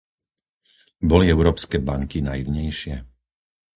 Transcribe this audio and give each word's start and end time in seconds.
Boli 1.09 1.25
európske 1.35 1.77
banky 1.87 2.19
naivnejšie? 2.29 2.95